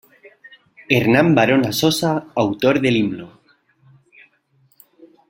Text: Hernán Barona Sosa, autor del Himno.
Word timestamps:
Hernán 0.89 1.35
Barona 1.35 1.71
Sosa, 1.71 2.25
autor 2.33 2.81
del 2.81 2.97
Himno. 2.97 3.39